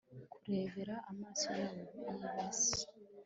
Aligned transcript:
kurebera 0.31 0.95
amaso 1.11 1.47
yabo 1.61 1.83
y'ibase 2.13 2.81